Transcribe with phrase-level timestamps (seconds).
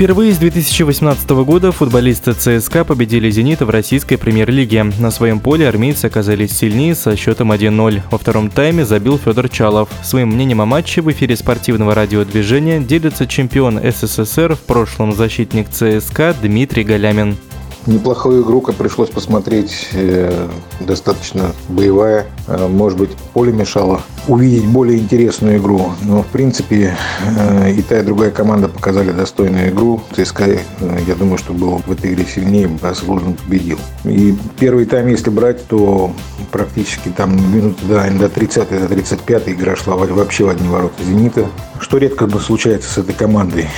[0.00, 4.84] Впервые с 2018 года футболисты ЦСКА победили «Зенита» в российской премьер-лиге.
[4.98, 8.00] На своем поле армейцы оказались сильнее со счетом 1-0.
[8.10, 9.90] Во втором тайме забил Федор Чалов.
[10.02, 16.34] Своим мнением о матче в эфире спортивного радиодвижения делится чемпион СССР, в прошлом защитник ЦСКА
[16.40, 17.36] Дмитрий Галямин.
[17.86, 20.48] Неплохую игру пришлось посмотреть, э,
[20.80, 22.26] достаточно боевая.
[22.46, 25.92] Э, может быть, поле мешало увидеть более интересную игру.
[26.02, 30.02] Но, в принципе, э, и та, и другая команда показали достойную игру.
[30.14, 30.58] ЦСКА,
[31.06, 33.78] я думаю, что был в этой игре сильнее, заслуженно победил.
[34.04, 36.12] И первый тайм, если брать, то
[36.50, 41.46] практически там минуты до, до 30 до 35 игра шла вообще в одни ворота «Зенита»,
[41.80, 43.68] что редко случается с этой командой.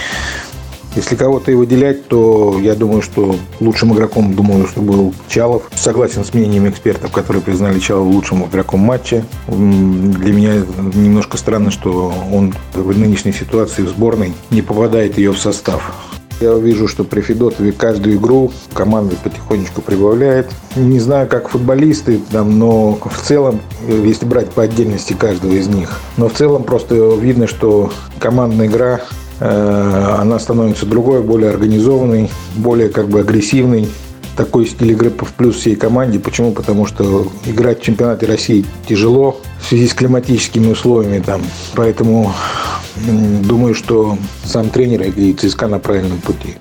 [0.95, 5.71] Если кого-то и выделять, то я думаю, что лучшим игроком, думаю, что был Чалов.
[5.75, 9.25] Согласен с мнением экспертов, которые признали Чалова лучшим игроком матча.
[9.49, 10.55] Для меня
[10.95, 15.95] немножко странно, что он в нынешней ситуации в сборной не попадает ее в состав.
[16.41, 20.51] Я вижу, что при Федотове каждую игру команда потихонечку прибавляет.
[20.75, 26.01] Не знаю, как футболисты, там, но в целом, если брать по отдельности каждого из них,
[26.17, 29.03] но в целом просто видно, что командная игра
[29.45, 33.89] она становится другой, более организованной, более как бы агрессивной.
[34.37, 36.19] Такой стиль игры в плюс всей команде.
[36.19, 36.53] Почему?
[36.53, 41.23] Потому что играть в чемпионате России тяжело в связи с климатическими условиями.
[41.25, 41.43] Там.
[41.75, 42.33] Поэтому
[43.43, 46.55] думаю, что сам тренер и ЦСКА на правильном пути.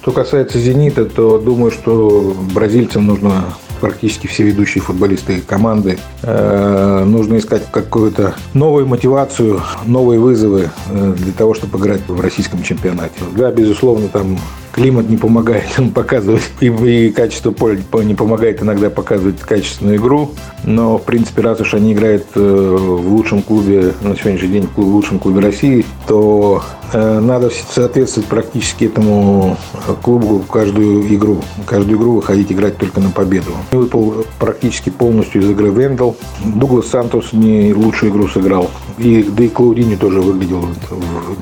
[0.00, 5.98] Что касается «Зенита», то думаю, что бразильцам нужно практически все ведущие футболисты команды.
[6.22, 12.62] Э, нужно искать какую-то новую мотивацию, новые вызовы э, для того, чтобы играть в российском
[12.62, 13.14] чемпионате.
[13.36, 14.38] Да, безусловно, там
[14.78, 20.30] климат не помогает им показывать, и, и качество поля не помогает иногда показывать качественную игру.
[20.62, 24.78] Но, в принципе, раз уж они играют э, в лучшем клубе, на сегодняшний день в
[24.78, 29.56] лучшем клубе России, то э, надо соответствовать практически этому
[30.02, 31.42] клубу каждую игру.
[31.66, 33.50] Каждую игру выходить играть только на победу.
[33.72, 36.16] Выпал практически полностью из игры Вендел.
[36.44, 38.70] Дуглас Сантос не лучшую игру сыграл.
[38.96, 40.66] И, да и Клаудини тоже выглядел,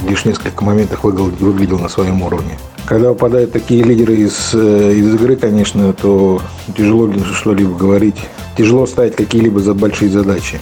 [0.09, 2.56] лишь несколько моментах выглядел, выглядел на своем уровне.
[2.86, 6.41] Когда выпадают такие лидеры из, э, из игры, конечно, то
[6.76, 8.14] тяжело что-либо говорить.
[8.56, 10.60] Тяжело ставить какие-либо за большие задачи.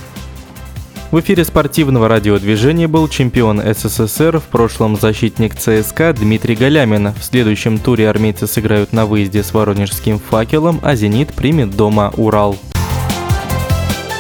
[1.11, 7.13] В эфире спортивного радиодвижения был чемпион СССР, в прошлом защитник ЦСКА Дмитрий Галямин.
[7.13, 12.57] В следующем туре армейцы сыграют на выезде с воронежским факелом, а «Зенит» примет дома Урал.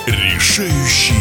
[0.06, 1.13] Решающий